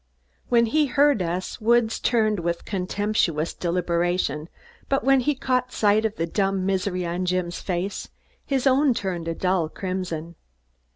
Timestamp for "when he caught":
5.03-5.71